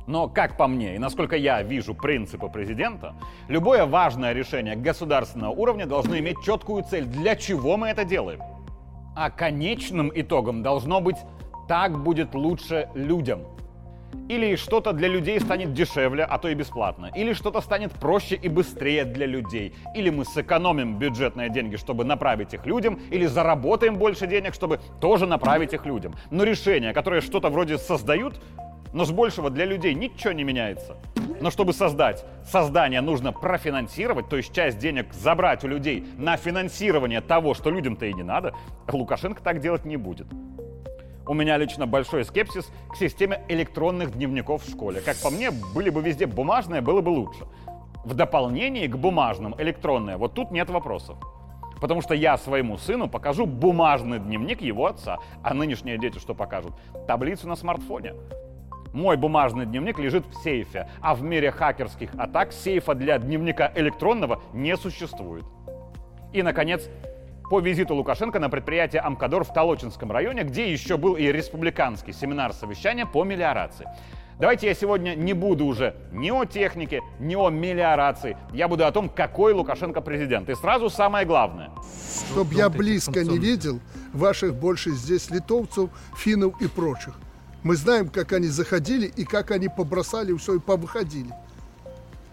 Но, 0.07 0.29
как 0.29 0.57
по 0.57 0.67
мне, 0.67 0.97
и 0.97 0.99
насколько 0.99 1.37
я 1.37 1.62
вижу 1.62 1.95
принципы 1.95 2.49
президента, 2.49 3.15
любое 3.49 3.87
важное 3.87 4.33
решение 4.33 4.75
государственного 4.75 5.53
уровня 5.53 5.87
должно 5.87 6.19
иметь 6.19 6.37
четкую 6.45 6.85
цель, 6.85 7.05
для 7.05 7.37
чего 7.37 7.77
мы 7.77 7.89
это 7.89 8.05
делаем. 8.05 8.41
А 9.15 9.31
конечным 9.31 10.11
итогом 10.15 10.62
должно 10.62 11.01
быть 11.01 11.17
«так 11.69 12.03
будет 12.03 12.35
лучше 12.35 12.89
людям». 12.95 13.43
Или 14.28 14.57
что-то 14.57 14.92
для 14.92 15.09
людей 15.09 15.40
станет 15.40 15.73
дешевле, 15.73 16.25
а 16.25 16.38
то 16.38 16.49
и 16.49 16.54
бесплатно. 16.54 17.11
Или 17.14 17.33
что-то 17.33 17.61
станет 17.61 17.92
проще 17.92 18.37
и 18.37 18.49
быстрее 18.49 19.04
для 19.04 19.26
людей. 19.26 19.75
Или 19.95 20.11
мы 20.11 20.25
сэкономим 20.25 20.99
бюджетные 20.99 21.50
деньги, 21.50 21.76
чтобы 21.76 22.04
направить 22.04 22.54
их 22.54 22.66
людям. 22.66 23.00
Или 23.11 23.26
заработаем 23.26 23.97
больше 23.97 24.26
денег, 24.26 24.54
чтобы 24.54 24.81
тоже 25.00 25.26
направить 25.26 25.73
их 25.73 25.87
людям. 25.87 26.14
Но 26.31 26.45
решения, 26.45 26.92
которые 26.92 27.21
что-то 27.21 27.50
вроде 27.50 27.78
создают, 27.78 28.40
но 28.92 29.04
с 29.04 29.11
большего 29.11 29.50
для 29.50 29.64
людей 29.64 29.95
ничего 29.95 30.33
не 30.33 30.45
меняется. 30.45 30.97
Но 31.40 31.50
чтобы 31.50 31.73
создать 31.73 32.25
создание 32.45 33.00
нужно 33.00 33.33
профинансировать, 33.33 34.28
то 34.28 34.37
есть 34.37 34.54
часть 34.54 34.78
денег 34.78 35.12
забрать 35.12 35.64
у 35.64 35.69
людей 35.69 36.07
на 36.16 36.37
финансирование 36.37 37.21
того, 37.21 37.54
что 37.54 37.71
людям-то 37.71 38.07
и 38.07 38.12
не 38.12 38.23
надо, 38.23 38.54
Лукашенко 38.90 39.42
так 39.42 39.61
делать 39.61 39.85
не 39.85 39.97
будет. 39.97 40.26
У 41.26 41.35
меня 41.35 41.57
лично 41.57 41.87
большой 41.87 42.25
скепсис 42.25 42.71
к 42.91 42.97
системе 42.97 43.43
электронных 43.49 44.12
дневников 44.12 44.64
в 44.64 44.71
школе. 44.71 45.00
Как 45.00 45.17
по 45.19 45.31
мне, 45.31 45.50
были 45.50 45.88
бы 45.88 46.02
везде 46.02 46.26
бумажные, 46.26 46.81
было 46.81 47.00
бы 47.00 47.11
лучше. 47.11 47.47
В 48.05 48.14
дополнении 48.14 48.88
к 48.88 48.97
бумажным 48.97 49.55
электронные, 49.59 50.17
вот 50.17 50.35
тут 50.35 50.50
нет 50.50 50.69
вопросов. 50.69 51.17
Потому 51.81 52.02
что 52.02 52.14
я 52.14 52.37
своему 52.38 52.76
сыну 52.76 53.09
покажу 53.09 53.47
бумажный 53.47 54.19
дневник 54.19 54.62
его 54.62 54.87
отца, 54.87 55.19
а 55.45 55.55
нынешние 55.55 55.97
дети 55.97 56.19
что 56.19 56.35
покажут? 56.35 56.73
Таблицу 57.07 57.49
на 57.49 57.55
смартфоне. 57.55 58.14
Мой 58.93 59.17
бумажный 59.17 59.64
дневник 59.64 59.99
лежит 59.99 60.26
в 60.26 60.35
сейфе, 60.43 60.88
а 61.00 61.14
в 61.14 61.23
мире 61.23 61.52
хакерских 61.52 62.11
атак 62.19 62.52
сейфа 62.52 62.95
для 62.95 63.19
дневника 63.19 63.71
электронного 63.76 64.43
не 64.52 64.76
существует. 64.76 65.45
И, 66.33 66.43
наконец, 66.43 66.88
по 67.51 67.61
визиту 67.61 67.95
Лукашенко 67.95 68.39
на 68.39 68.49
предприятие 68.49 69.03
Амкадор 69.03 69.45
в 69.45 69.53
Толочинском 69.53 70.11
районе, 70.11 70.43
где 70.43 70.73
еще 70.73 70.97
был 70.97 71.17
и 71.17 71.25
республиканский 71.31 72.13
семинар 72.13 72.53
совещания 72.53 73.07
по 73.07 73.25
мелиорации. 73.25 73.89
Давайте 74.39 74.67
я 74.67 74.75
сегодня 74.75 75.15
не 75.15 75.35
буду 75.35 75.67
уже 75.67 75.95
ни 76.11 76.31
о 76.31 76.45
технике, 76.45 77.01
ни 77.21 77.35
о 77.37 77.51
мелиорации. 77.51 78.37
Я 78.53 78.67
буду 78.67 78.87
о 78.87 78.91
том, 78.91 79.09
какой 79.09 79.53
Лукашенко 79.53 80.01
президент. 80.01 80.49
И 80.49 80.55
сразу 80.55 80.91
самое 80.91 81.27
главное. 81.27 81.71
Чтобы 82.31 82.55
я 82.55 82.69
близко 82.69 83.23
не 83.23 83.39
видел 83.39 83.79
ваших 84.13 84.55
больше 84.55 84.91
здесь 84.91 85.31
литовцев, 85.31 85.91
финнов 86.17 86.61
и 86.61 86.67
прочих. 86.67 87.15
Мы 87.63 87.77
знаем, 87.77 88.09
как 88.09 88.33
они 88.33 88.49
заходили 88.49 89.07
и 89.07 89.25
как 89.25 89.53
они 89.53 89.69
побросали 89.69 90.37
все 90.37 90.57
и 90.57 90.59
повыходили. 90.59 91.33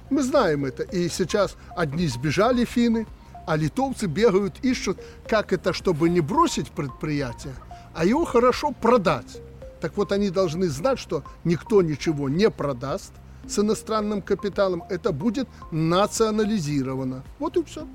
Мы 0.09 0.23
знаем 0.23 0.65
это. 0.65 0.83
И 0.83 1.07
сейчас 1.09 1.55
одни 1.75 2.07
сбежали 2.07 2.65
финны, 2.65 3.05
а 3.49 3.57
литовцы 3.57 4.05
бегают, 4.05 4.63
ищут, 4.63 4.99
как 5.27 5.53
это, 5.53 5.73
чтобы 5.73 6.07
не 6.07 6.21
бросить 6.21 6.69
предприятие, 6.69 7.55
а 7.95 8.05
его 8.05 8.23
хорошо 8.23 8.71
продать. 8.79 9.41
Так 9.81 9.97
вот, 9.97 10.11
они 10.11 10.29
должны 10.29 10.67
знать, 10.67 10.99
что 10.99 11.23
никто 11.43 11.81
ничего 11.81 12.29
не 12.29 12.51
продаст 12.51 13.11
с 13.47 13.57
иностранным 13.57 14.21
капиталом. 14.21 14.83
Это 14.87 15.11
будет 15.11 15.47
национализировано. 15.71 17.23
Вот 17.39 17.57
и 17.57 17.63
все. 17.63 17.87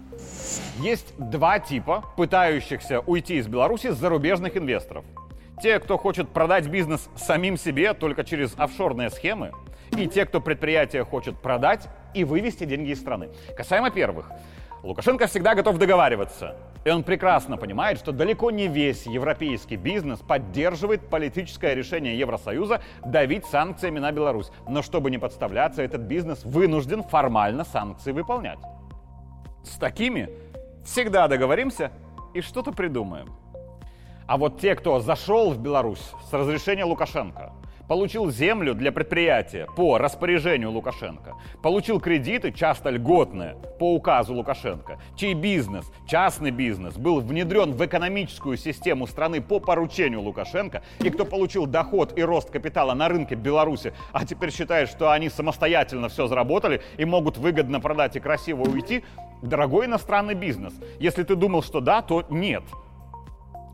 Есть 0.80 1.14
два 1.18 1.60
типа 1.60 2.04
пытающихся 2.16 2.98
уйти 2.98 3.36
из 3.36 3.46
Беларуси 3.46 3.92
зарубежных 3.92 4.56
инвесторов– 4.56 5.04
те, 5.62 5.78
кто 5.78 5.96
хочет 5.98 6.28
продать 6.30 6.66
бизнес 6.66 7.08
самим 7.16 7.56
себе 7.56 7.94
только 7.94 8.24
через 8.24 8.54
офшорные 8.56 9.10
схемы, 9.10 9.52
и 9.96 10.08
те, 10.08 10.26
кто 10.26 10.40
предприятие 10.40 11.04
хочет 11.04 11.36
продать 11.40 11.88
и 12.14 12.24
вывести 12.24 12.64
деньги 12.64 12.90
из 12.90 13.00
страны. 13.00 13.28
Касаемо 13.56 13.90
первых, 13.90 14.30
Лукашенко 14.84 15.26
всегда 15.28 15.54
готов 15.54 15.78
договариваться. 15.78 16.56
И 16.84 16.90
он 16.90 17.04
прекрасно 17.04 17.56
понимает, 17.56 17.98
что 17.98 18.12
далеко 18.12 18.50
не 18.50 18.68
весь 18.68 19.06
европейский 19.06 19.76
бизнес 19.76 20.18
поддерживает 20.18 21.08
политическое 21.08 21.74
решение 21.74 22.18
Евросоюза 22.18 22.82
давить 23.02 23.46
санкциями 23.46 23.98
на 23.98 24.12
Беларусь. 24.12 24.50
Но 24.68 24.82
чтобы 24.82 25.10
не 25.10 25.16
подставляться, 25.16 25.82
этот 25.82 26.02
бизнес 26.02 26.44
вынужден 26.44 27.02
формально 27.02 27.64
санкции 27.64 28.12
выполнять. 28.12 28.58
С 29.62 29.78
такими 29.78 30.28
всегда 30.84 31.28
договоримся 31.28 31.90
и 32.34 32.42
что-то 32.42 32.70
придумаем. 32.70 33.34
А 34.26 34.36
вот 34.36 34.60
те, 34.60 34.74
кто 34.74 35.00
зашел 35.00 35.50
в 35.52 35.58
Беларусь 35.58 36.12
с 36.28 36.32
разрешения 36.34 36.84
Лукашенко, 36.84 37.52
получил 37.88 38.30
землю 38.30 38.74
для 38.74 38.92
предприятия 38.92 39.66
по 39.76 39.98
распоряжению 39.98 40.70
Лукашенко, 40.70 41.34
получил 41.62 42.00
кредиты, 42.00 42.52
часто 42.52 42.90
льготные, 42.90 43.56
по 43.78 43.94
указу 43.94 44.34
Лукашенко, 44.34 44.98
чей 45.16 45.34
бизнес, 45.34 45.90
частный 46.06 46.50
бизнес, 46.50 46.96
был 46.96 47.20
внедрен 47.20 47.72
в 47.72 47.84
экономическую 47.84 48.56
систему 48.56 49.06
страны 49.06 49.40
по 49.40 49.60
поручению 49.60 50.22
Лукашенко, 50.22 50.82
и 51.00 51.10
кто 51.10 51.24
получил 51.24 51.66
доход 51.66 52.16
и 52.18 52.22
рост 52.22 52.50
капитала 52.50 52.94
на 52.94 53.08
рынке 53.08 53.34
Беларуси, 53.34 53.92
а 54.12 54.24
теперь 54.24 54.52
считает, 54.52 54.88
что 54.88 55.10
они 55.10 55.28
самостоятельно 55.28 56.08
все 56.08 56.26
заработали 56.26 56.82
и 56.96 57.04
могут 57.04 57.36
выгодно 57.36 57.80
продать 57.80 58.16
и 58.16 58.20
красиво 58.20 58.62
уйти, 58.62 59.04
дорогой 59.42 59.86
иностранный 59.86 60.34
бизнес. 60.34 60.72
Если 60.98 61.22
ты 61.22 61.36
думал, 61.36 61.62
что 61.62 61.80
да, 61.80 62.02
то 62.02 62.24
нет– 62.30 62.62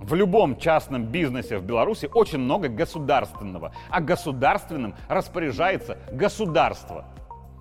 в 0.00 0.14
любом 0.14 0.58
частном 0.58 1.04
бизнесе 1.04 1.58
в 1.58 1.62
Беларуси 1.62 2.08
очень 2.12 2.38
много 2.38 2.68
государственного, 2.68 3.72
а 3.90 4.00
государственным 4.00 4.94
распоряжается 5.08 5.98
государство. 6.10 7.04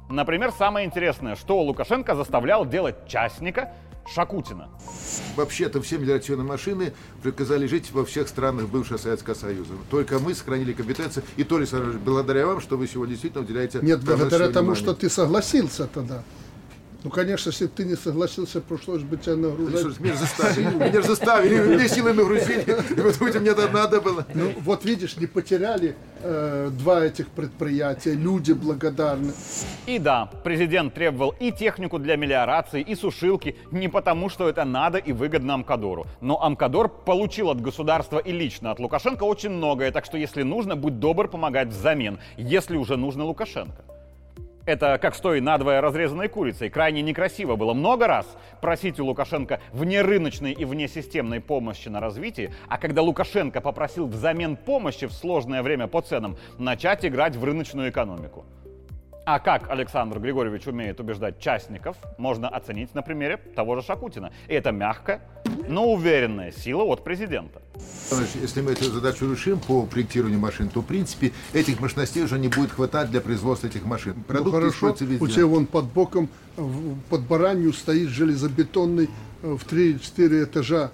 Например, 0.10 0.52
самое 0.52 0.88
интересное, 0.88 1.36
что 1.36 1.62
Лукашенко 1.62 2.16
заставлял 2.16 2.66
делать 2.66 3.08
частника, 3.08 3.74
Шакутина. 4.12 4.70
Вообще-то 5.36 5.82
все 5.84 6.00
мелиоративные 6.00 6.48
машины 6.48 6.94
приказали 7.22 7.68
жить 7.68 7.92
во 7.92 8.04
всех 8.06 8.28
странах 8.28 8.68
бывшего 8.68 8.98
Советского 8.98 9.36
Союза. 9.36 9.74
Только 9.92 10.18
мы 10.18 10.34
сохранили 10.34 10.74
компетенции. 10.74 11.24
И 11.38 11.44
то 11.44 11.60
ли 11.60 11.68
благодаря 12.04 12.48
вам, 12.48 12.60
что 12.60 12.76
вы 12.76 12.88
сегодня 12.88 13.12
действительно 13.12 13.44
уделяете... 13.44 13.80
Нет, 13.84 14.04
благодаря 14.04 14.48
тому, 14.48 14.72
внимание. 14.72 14.76
что 14.76 14.94
ты 14.96 15.10
согласился 15.12 15.86
тогда. 15.86 16.24
Ну, 17.04 17.10
конечно, 17.10 17.50
если 17.50 17.66
бы 17.66 17.72
ты 17.74 17.86
не 17.86 17.96
согласился, 17.96 18.60
пришлось 18.60 19.04
бы 19.04 19.16
тебя 19.16 19.38
нагружать. 19.38 20.00
Меня 20.02 20.14
же 20.14 20.20
заставили, 20.20 20.76
меня 20.76 21.02
же 21.02 21.08
заставили, 21.08 21.76
мне 21.76 21.88
силы 21.88 22.12
нагрузили. 22.14 22.66
И 22.90 23.00
вот 23.00 23.36
мне 23.36 23.52
это 23.52 23.70
надо 23.70 24.02
было. 24.02 24.26
Ну, 24.34 24.52
вот 24.60 24.84
видишь, 24.84 25.16
не 25.16 25.26
потеряли 25.26 25.96
э, 26.22 26.70
два 26.72 27.06
этих 27.06 27.30
предприятия, 27.30 28.16
люди 28.16 28.52
благодарны. 28.52 29.32
И 29.86 29.98
да, 29.98 30.30
президент 30.44 30.94
требовал 30.94 31.34
и 31.40 31.54
технику 31.54 32.00
для 32.00 32.18
мелиорации, 32.18 32.82
и 32.82 32.96
сушилки, 32.96 33.56
не 33.72 33.88
потому, 33.88 34.28
что 34.28 34.50
это 34.50 34.66
надо 34.66 34.98
и 34.98 35.14
выгодно 35.14 35.54
Амкадору. 35.54 36.06
Но 36.20 36.44
Амкадор 36.44 36.90
получил 36.90 37.50
от 37.50 37.62
государства 37.62 38.20
и 38.20 38.34
лично 38.34 38.72
от 38.72 38.80
Лукашенко 38.80 39.24
очень 39.24 39.52
многое, 39.52 39.92
так 39.92 40.04
что 40.04 40.18
если 40.18 40.44
нужно, 40.44 40.76
будь 40.76 41.00
добр 41.00 41.30
помогать 41.30 41.70
взамен, 41.70 42.20
если 42.38 42.76
уже 42.76 42.98
нужно 42.98 43.24
Лукашенко. 43.24 43.86
Это 44.70 45.00
как 45.00 45.16
с 45.16 45.20
той 45.20 45.42
надвое 45.42 45.82
разрезанной 45.82 46.28
курицей. 46.28 46.70
Крайне 46.70 47.02
некрасиво 47.02 47.56
было 47.56 47.74
много 47.74 48.06
раз 48.06 48.28
просить 48.62 49.00
у 49.00 49.06
Лукашенко 49.08 49.62
внерыночной 49.72 50.52
и 50.52 50.64
внесистемной 50.64 51.42
помощи 51.42 51.90
на 51.90 52.00
развитие, 52.00 52.52
а 52.68 52.78
когда 52.78 53.02
Лукашенко 53.02 53.62
попросил 53.62 54.06
взамен 54.06 54.56
помощи 54.56 55.08
в 55.08 55.12
сложное 55.12 55.64
время 55.64 55.88
по 55.88 56.02
ценам 56.02 56.38
начать 56.60 57.04
играть 57.04 57.36
в 57.36 57.44
рыночную 57.44 57.90
экономику. 57.90 58.46
А 59.26 59.40
как 59.40 59.72
Александр 59.72 60.20
Григорьевич 60.20 60.68
умеет 60.68 61.00
убеждать 61.00 61.40
частников, 61.40 61.98
можно 62.20 62.48
оценить 62.48 62.94
на 62.94 63.02
примере 63.02 63.38
того 63.38 63.76
же 63.76 63.82
Шакутина. 63.82 64.32
И 64.48 64.54
это 64.54 64.72
мягкая, 64.72 65.22
но 65.68 65.92
уверенная 65.92 66.52
сила 66.52 66.84
от 66.84 67.04
президента. 67.04 67.62
Если 68.42 68.62
мы 68.62 68.72
эту 68.72 68.86
задачу 68.86 69.32
решим 69.32 69.60
по 69.60 69.84
проектированию 69.84 70.40
машин, 70.40 70.70
то, 70.70 70.82
в 70.82 70.86
принципе, 70.86 71.32
этих 71.54 71.80
мощностей 71.80 72.24
уже 72.24 72.40
не 72.40 72.48
будет 72.48 72.72
хватать 72.72 73.12
для 73.12 73.22
производства 73.22 73.68
этих 73.68 73.86
машин. 73.86 74.14
Ну, 74.18 74.24
Продукты 74.24 74.60
ну, 74.60 74.72
хорошо, 74.72 74.96
у 75.20 75.28
тебя 75.28 75.46
вон 75.46 75.66
под 75.66 75.86
боком, 75.86 76.30
под 77.10 77.22
баранью 77.22 77.74
стоит 77.74 78.10
железобетонный 78.10 79.10
э, 79.44 79.56
в 79.56 79.72
3-4 79.72 80.44
этажа 80.44 80.92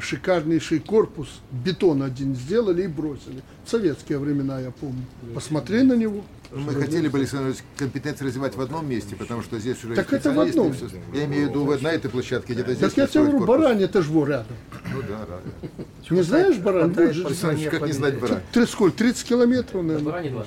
шикарнейший 0.00 0.80
корпус, 0.80 1.28
бетон 1.50 2.02
один 2.02 2.34
сделали 2.34 2.84
и 2.84 2.86
бросили. 2.86 3.42
В 3.64 3.70
советские 3.70 4.18
времена, 4.18 4.60
я 4.60 4.70
помню. 4.70 5.04
Посмотри 5.34 5.82
на 5.82 5.94
него. 5.94 6.24
Мы 6.52 6.72
хотели 6.74 7.08
бы, 7.08 7.18
Александр 7.18 7.56
компетенции 7.76 8.24
развивать 8.24 8.54
в 8.54 8.60
одном 8.60 8.88
месте, 8.88 9.16
потому 9.16 9.42
что 9.42 9.58
здесь 9.58 9.82
уже 9.84 9.94
Так 9.94 10.12
это 10.12 10.32
в 10.32 10.40
одном. 10.40 10.72
Все. 10.72 10.88
Я 11.12 11.24
имею 11.24 11.48
в 11.48 11.50
виду 11.50 11.82
на 11.82 11.88
этой 11.88 12.08
площадке, 12.08 12.54
где-то 12.54 12.74
здесь. 12.74 12.92
Так 12.92 12.96
я 12.96 13.06
тебе 13.06 13.24
говорю, 13.24 13.44
барань, 13.44 13.82
это 13.82 14.02
же 14.02 14.12
рядом. 14.12 14.46
Ну 14.92 15.02
да, 15.08 15.26
да. 15.28 16.14
Не 16.14 16.22
знаешь 16.22 16.56
барань? 16.58 16.94
Александр, 16.96 17.70
как 17.70 17.86
не 17.86 17.92
знать 17.92 18.18
барань? 18.18 18.40
Ты 18.52 18.66
сколько, 18.66 18.98
30 18.98 19.24
километров, 19.24 19.84
наверное? 19.84 20.46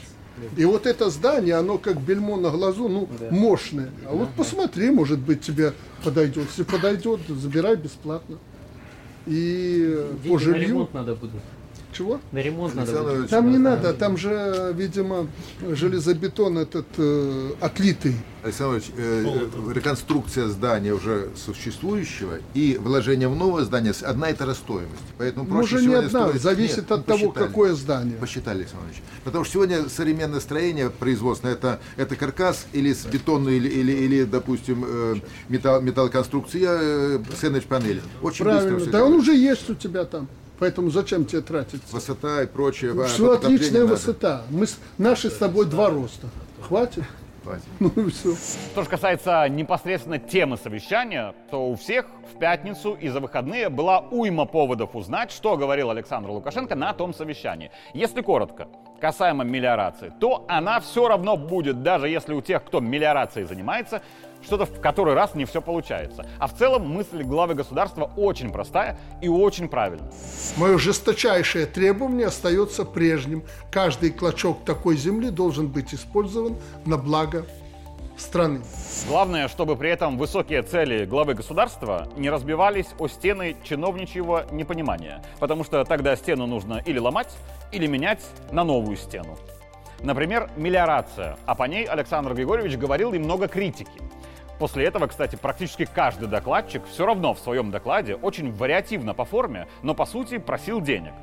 И 0.55 0.63
вот 0.63 0.85
это 0.85 1.09
здание, 1.09 1.55
оно 1.55 1.77
как 1.77 1.99
бельмо 1.99 2.37
на 2.37 2.49
глазу, 2.49 2.87
ну, 2.87 3.09
да. 3.19 3.27
мощное. 3.29 3.89
А 4.05 4.13
вот 4.13 4.29
посмотри, 4.37 4.89
может 4.89 5.19
быть, 5.19 5.41
тебе 5.41 5.73
подойдет. 6.01 6.47
Если 6.47 6.63
подойдет, 6.63 7.19
забирай 7.27 7.75
бесплатно. 7.75 8.37
И 9.29 10.07
Деньги 10.23 10.27
по 10.27 10.39
жилью... 10.39 10.89
надо 10.91 11.13
будет. 11.13 11.31
Чего? 11.91 12.19
На 12.31 12.39
ремонт 12.39 12.75
надо 12.75 13.03
будет. 13.03 13.29
Там 13.29 13.51
не 13.51 13.57
надо, 13.57 13.93
там 13.93 14.17
же, 14.17 14.73
видимо, 14.75 15.27
железобетон 15.61 16.59
этот 16.59 16.85
э, 16.97 17.51
отлитый. 17.59 18.15
Александр 18.43 18.81
э, 18.95 19.25
реконструкция 19.73 20.47
здания 20.47 20.93
уже 20.93 21.29
существующего 21.35 22.39
и 22.53 22.77
вложение 22.79 23.27
в 23.27 23.35
новое 23.35 23.63
здание 23.63 23.93
одна 24.03 24.29
и 24.29 24.33
та 24.33 24.45
же 24.45 24.55
стоимость. 24.55 25.01
Поэтому 25.17 25.45
проще 25.45 25.75
Может, 25.75 25.89
не 25.89 25.95
одна, 25.95 26.09
строить... 26.09 26.41
зависит 26.41 26.77
Нет, 26.77 26.91
от 26.91 27.05
того, 27.05 27.31
какое 27.31 27.73
здание. 27.73 28.17
Посчитали, 28.17 28.59
Александр 28.59 28.85
Потому 29.23 29.43
что 29.43 29.53
сегодня 29.53 29.89
современное 29.89 30.39
строение 30.39 30.89
производственное, 30.89 31.55
это, 31.55 31.79
это 31.97 32.15
каркас 32.15 32.67
или 32.71 32.93
с 32.93 33.05
бетонной, 33.05 33.57
или, 33.57 33.67
или, 33.67 33.91
или 33.91 34.23
допустим, 34.23 34.85
э, 34.87 35.15
металл, 35.49 35.81
металлоконструкция, 35.81 36.77
э, 36.81 37.19
сэндвич-панель. 37.35 38.01
Очень 38.21 38.45
Правильно, 38.45 38.75
быстро 38.75 38.91
да 38.91 39.05
он 39.05 39.13
уже 39.13 39.35
есть 39.35 39.69
у 39.69 39.75
тебя 39.75 40.05
там. 40.05 40.27
Поэтому 40.59 40.89
зачем 40.89 41.25
тебе 41.25 41.41
тратить? 41.41 41.81
Высота 41.91 42.43
и 42.43 42.45
прочее. 42.45 42.93
Все 43.07 43.31
отличная 43.31 43.81
надо. 43.81 43.93
высота. 43.93 44.41
Мы, 44.49 44.65
наши 44.97 45.29
с 45.29 45.37
тобой 45.37 45.65
два 45.65 45.89
роста. 45.89 46.27
Хватит? 46.61 47.03
Хватит. 47.43 47.63
Ну 47.79 47.89
и 47.95 48.09
все. 48.09 48.35
Что 48.71 48.83
же 48.83 48.89
касается 48.89 49.47
непосредственно 49.47 50.19
темы 50.19 50.57
совещания, 50.57 51.33
то 51.49 51.69
у 51.69 51.75
всех 51.75 52.05
в 52.33 52.37
пятницу 52.37 52.93
и 52.99 53.07
за 53.07 53.21
выходные 53.21 53.69
была 53.69 53.99
уйма 53.99 54.45
поводов 54.45 54.95
узнать, 54.95 55.31
что 55.31 55.55
говорил 55.55 55.89
Александр 55.89 56.29
Лукашенко 56.29 56.75
на 56.75 56.93
том 56.93 57.13
совещании. 57.13 57.71
Если 57.93 58.21
коротко, 58.21 58.67
касаемо 58.99 59.45
мелиорации, 59.45 60.11
то 60.19 60.45
она 60.49 60.81
все 60.81 61.07
равно 61.07 61.37
будет, 61.37 61.81
даже 61.81 62.09
если 62.09 62.33
у 62.33 62.41
тех, 62.41 62.63
кто 62.65 62.81
мелиорацией 62.81 63.47
занимается, 63.47 64.01
что-то 64.41 64.65
в 64.65 64.79
который 64.79 65.13
раз 65.13 65.35
не 65.35 65.45
все 65.45 65.61
получается. 65.61 66.25
А 66.39 66.47
в 66.47 66.55
целом 66.55 66.89
мысль 66.89 67.23
главы 67.23 67.55
государства 67.55 68.11
очень 68.15 68.51
простая 68.51 68.97
и 69.21 69.27
очень 69.27 69.67
правильная. 69.67 70.11
Мое 70.57 70.77
жесточайшее 70.77 71.65
требование 71.65 72.27
остается 72.27 72.85
прежним. 72.85 73.43
Каждый 73.71 74.11
клочок 74.11 74.63
такой 74.65 74.97
земли 74.97 75.29
должен 75.29 75.67
быть 75.67 75.93
использован 75.93 76.55
на 76.85 76.97
благо 76.97 77.45
страны. 78.17 78.61
Главное, 79.07 79.47
чтобы 79.47 79.75
при 79.75 79.89
этом 79.89 80.17
высокие 80.17 80.61
цели 80.61 81.05
главы 81.05 81.33
государства 81.33 82.07
не 82.17 82.29
разбивались 82.29 82.87
о 82.99 83.07
стены 83.07 83.55
чиновничьего 83.63 84.45
непонимания, 84.51 85.23
потому 85.39 85.63
что 85.63 85.83
тогда 85.85 86.15
стену 86.15 86.45
нужно 86.45 86.81
или 86.85 86.99
ломать, 86.99 87.35
или 87.71 87.87
менять 87.87 88.25
на 88.51 88.63
новую 88.63 88.97
стену. 88.97 89.37
Например, 90.01 90.49
мелиорация, 90.55 91.37
а 91.45 91.55
по 91.55 91.63
ней 91.63 91.85
Александр 91.85 92.33
Григорьевич 92.33 92.77
говорил 92.77 93.13
и 93.13 93.19
много 93.19 93.47
критики. 93.47 93.99
После 94.59 94.83
этого, 94.85 95.07
кстати, 95.07 95.37
практически 95.37 95.85
каждый 95.85 96.27
докладчик 96.27 96.85
все 96.85 97.05
равно 97.05 97.33
в 97.33 97.39
своем 97.39 97.71
докладе 97.71 98.15
очень 98.15 98.51
вариативно 98.51 99.13
по 99.13 99.23
форме, 99.23 99.67
но 99.83 99.95
по 99.95 100.05
сути 100.05 100.37
просил 100.37 100.81
денег. 100.81 101.13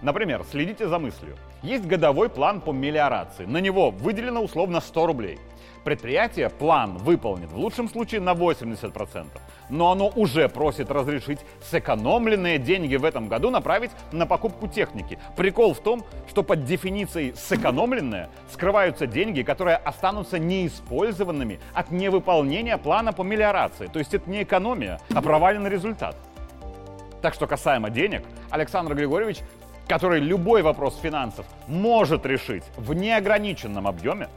Например, 0.00 0.42
следите 0.50 0.88
за 0.88 0.98
мыслью. 0.98 1.36
Есть 1.62 1.84
годовой 1.86 2.28
план 2.30 2.60
по 2.62 2.72
мелиорации. 2.72 3.44
На 3.44 3.58
него 3.58 3.90
выделено 3.90 4.42
условно 4.42 4.80
100 4.80 5.06
рублей. 5.06 5.38
Предприятие 5.84 6.48
план 6.48 6.96
выполнит 6.98 7.50
в 7.50 7.58
лучшем 7.58 7.88
случае 7.88 8.20
на 8.20 8.34
80%, 8.34 9.26
но 9.68 9.90
оно 9.90 10.12
уже 10.14 10.48
просит 10.48 10.90
разрешить 10.90 11.40
сэкономленные 11.70 12.58
деньги 12.58 12.94
в 12.94 13.04
этом 13.04 13.28
году 13.28 13.50
направить 13.50 13.90
на 14.12 14.26
покупку 14.26 14.68
техники. 14.68 15.18
Прикол 15.36 15.74
в 15.74 15.80
том, 15.80 16.04
что 16.28 16.44
под 16.44 16.64
дефиницией 16.64 17.34
«сэкономленные» 17.34 18.30
скрываются 18.52 19.06
деньги, 19.08 19.42
которые 19.42 19.76
останутся 19.76 20.38
неиспользованными 20.38 21.58
от 21.74 21.90
невыполнения 21.90 22.78
плана 22.78 23.12
по 23.12 23.22
мелиорации. 23.22 23.88
То 23.88 23.98
есть 23.98 24.14
это 24.14 24.30
не 24.30 24.44
экономия, 24.44 25.00
а 25.12 25.20
проваленный 25.20 25.70
результат. 25.70 26.16
Так 27.22 27.34
что 27.34 27.46
касаемо 27.46 27.90
денег, 27.90 28.22
Александр 28.50 28.94
Григорьевич 28.94 29.38
который 29.88 30.20
любой 30.20 30.62
вопрос 30.62 30.98
финансов 31.02 31.44
может 31.66 32.24
решить 32.24 32.62
в 32.76 32.94
неограниченном 32.94 33.86
объеме, 33.86 34.28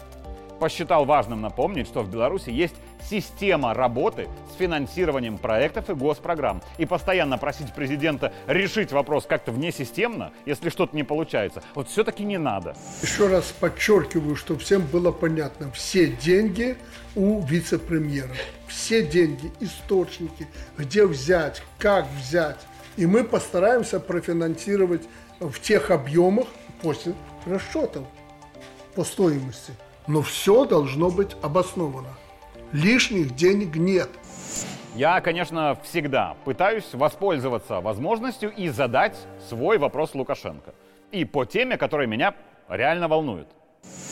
посчитал 0.59 1.05
важным 1.05 1.41
напомнить, 1.41 1.87
что 1.87 2.01
в 2.01 2.09
Беларуси 2.09 2.49
есть 2.49 2.75
система 3.09 3.73
работы 3.73 4.27
с 4.51 4.57
финансированием 4.57 5.37
проектов 5.37 5.89
и 5.89 5.93
госпрограмм. 5.93 6.61
И 6.77 6.85
постоянно 6.85 7.37
просить 7.37 7.73
президента 7.73 8.33
решить 8.47 8.91
вопрос 8.91 9.25
как-то 9.25 9.51
внесистемно, 9.51 10.31
если 10.45 10.69
что-то 10.69 10.95
не 10.95 11.03
получается, 11.03 11.61
вот 11.75 11.89
все-таки 11.89 12.23
не 12.23 12.37
надо. 12.37 12.75
Еще 13.01 13.27
раз 13.27 13.53
подчеркиваю, 13.59 14.35
чтобы 14.35 14.59
всем 14.59 14.81
было 14.85 15.11
понятно, 15.11 15.71
все 15.71 16.07
деньги 16.07 16.77
у 17.15 17.41
вице-премьера. 17.41 18.29
Все 18.67 19.05
деньги, 19.05 19.51
источники, 19.59 20.47
где 20.77 21.05
взять, 21.05 21.61
как 21.77 22.07
взять. 22.17 22.59
И 22.97 23.05
мы 23.05 23.23
постараемся 23.23 23.99
профинансировать 23.99 25.03
в 25.39 25.59
тех 25.59 25.91
объемах 25.91 26.47
после 26.81 27.13
расчетов 27.45 28.05
по 28.95 29.03
стоимости. 29.03 29.73
Но 30.07 30.21
все 30.21 30.65
должно 30.65 31.09
быть 31.09 31.35
обосновано. 31.41 32.09
Лишних 32.71 33.35
денег 33.35 33.75
нет. 33.75 34.09
Я, 34.95 35.19
конечно, 35.21 35.77
всегда 35.83 36.35
пытаюсь 36.45 36.93
воспользоваться 36.93 37.81
возможностью 37.81 38.53
и 38.53 38.69
задать 38.69 39.17
свой 39.49 39.77
вопрос 39.77 40.13
Лукашенко. 40.13 40.73
И 41.11 41.25
по 41.25 41.45
теме, 41.45 41.77
которая 41.77 42.07
меня 42.07 42.33
реально 42.69 43.07
волнует. 43.07 43.47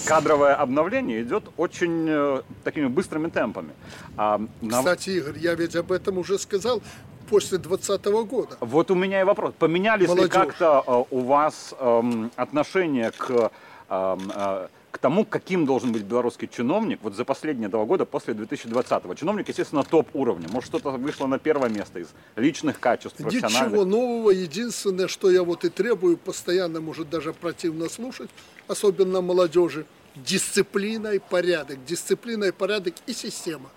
Кадровое 0.06 0.56
обновление 0.56 1.21
идет 1.23 1.45
очень 1.58 2.06
э, 2.08 2.41
такими 2.63 2.88
быстрыми 2.88 3.29
темпами. 3.29 3.71
А, 4.17 4.39
Кстати, 4.69 5.12
Игорь, 5.12 5.38
я 5.39 5.56
ведь 5.56 5.75
об 5.75 5.91
этом 5.91 6.17
уже 6.17 6.38
сказал 6.38 6.82
после 7.29 7.58
2020 7.58 8.06
года. 8.29 8.58
Вот 8.60 8.91
у 8.91 8.95
меня 8.95 9.21
и 9.21 9.23
вопрос. 9.23 9.53
Поменялись 9.58 10.08
Молодежь. 10.08 10.25
ли 10.25 10.29
как-то 10.29 10.84
э, 10.86 11.03
у 11.10 11.19
вас 11.21 11.73
э, 11.79 12.01
отношение 12.36 13.12
к 13.12 13.51
э, 13.89 14.17
э, 14.36 14.67
к 14.93 14.99
тому, 14.99 15.25
каким 15.25 15.65
должен 15.65 15.91
быть 15.91 16.03
белорусский 16.03 16.47
чиновник 16.47 16.99
вот 17.01 17.15
за 17.15 17.25
последние 17.25 17.67
два 17.67 17.84
года 17.84 18.06
после 18.06 18.36
2020-го. 18.36 19.15
Чиновник, 19.15 19.49
естественно, 19.49 19.84
топ 19.84 20.08
уровня. 20.13 20.47
Может, 20.51 20.69
что-то 20.69 20.91
вышло 20.91 21.25
на 21.25 21.39
первое 21.39 21.69
место 21.69 21.97
из 21.97 22.10
личных 22.36 22.79
качеств, 22.79 23.17
профессиональных. 23.17 23.71
Ничего 23.71 23.86
нового. 23.86 24.29
Единственное, 24.29 25.08
что 25.08 25.32
я 25.32 25.41
вот 25.41 25.65
и 25.65 25.69
требую 25.69 26.15
постоянно, 26.15 26.79
может 26.79 27.10
даже 27.10 27.34
противно 27.34 27.89
слушать, 27.89 28.29
особенно 28.67 29.21
молодежи, 29.21 29.88
дисциплина 30.15 31.08
и 31.08 31.17
порядок. 31.17 31.84
Дисциплина 31.86 32.43
и 32.43 32.51
порядок 32.51 32.93
и 33.08 33.13
система. 33.13 33.71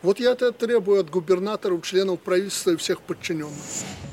Вот 0.00 0.20
я 0.20 0.30
это 0.30 0.52
требую 0.52 1.00
от 1.00 1.10
губернаторов, 1.10 1.84
членов 1.84 2.20
правительства 2.20 2.70
и 2.70 2.76
всех 2.76 3.00
подчиненных. 3.00 3.52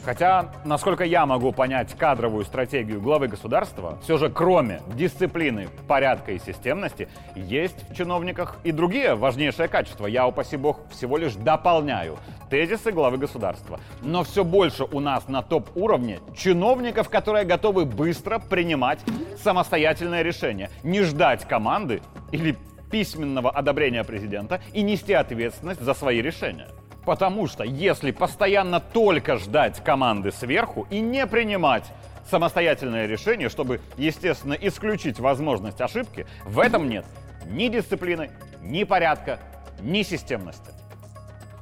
Хотя, 0.04 0.52
насколько 0.66 1.04
я 1.04 1.28
могу 1.28 1.52
понять 1.52 1.96
кадровую 1.96 2.44
стратегию 2.46 3.02
главы 3.02 3.28
государства, 3.28 4.00
все 4.04 4.18
же 4.18 4.30
кроме 4.30 4.82
дисциплины, 4.96 5.70
порядка 5.88 6.32
и 6.32 6.40
системности, 6.40 7.08
есть 7.36 7.88
в 7.90 7.96
чиновниках 7.96 8.58
и 8.64 8.72
другие 8.72 9.14
важнейшие 9.14 9.68
качества. 9.68 10.08
Я, 10.08 10.28
упаси 10.28 10.58
бог, 10.58 10.80
всего 10.90 11.18
лишь 11.18 11.36
дополняю 11.36 12.18
тезисы 12.50 12.92
главы 12.92 13.18
государства. 13.18 13.80
Но 14.02 14.24
все 14.24 14.44
больше 14.44 14.86
у 14.86 15.00
нас 15.00 15.28
на 15.28 15.44
топ-уровне 15.44 16.20
чиновников, 16.36 17.10
которые 17.10 17.46
готовы 17.46 17.86
быстро 17.86 18.40
принимать 18.40 19.00
самостоятельное 19.44 20.24
решение, 20.24 20.72
не 20.84 21.02
ждать 21.02 21.48
команды 21.48 22.02
или 22.32 22.58
письменного 22.92 23.50
одобрения 23.50 24.04
президента 24.04 24.62
и 24.74 24.82
нести 24.82 25.14
ответственность 25.14 25.82
за 25.82 25.94
свои 25.94 26.22
решения. 26.22 26.68
Потому 27.06 27.48
что 27.48 27.64
если 27.64 28.12
постоянно 28.12 28.80
только 28.80 29.38
ждать 29.38 29.84
команды 29.84 30.32
сверху 30.32 30.88
и 30.90 31.00
не 31.00 31.28
принимать 31.28 31.86
самостоятельное 32.30 33.06
решение, 33.06 33.50
чтобы, 33.50 33.80
естественно, 33.98 34.54
исключить 34.54 35.20
возможность 35.20 35.82
ошибки, 35.82 36.26
в 36.46 36.60
этом 36.60 36.90
нет 36.90 37.06
ни 37.46 37.68
дисциплины, 37.68 38.32
ни 38.62 38.84
порядка, 38.84 39.40
ни 39.82 40.02
системности. 40.02 40.72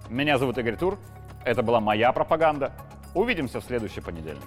Меня 0.09 0.38
зовут 0.38 0.57
Игорь 0.57 0.77
Тур. 0.77 0.99
Это 1.43 1.62
была 1.62 1.81
моя 1.81 2.12
пропаганда. 2.13 2.71
Увидимся 3.13 3.59
в 3.59 3.65
следующий 3.65 3.99
понедельник. 3.99 4.43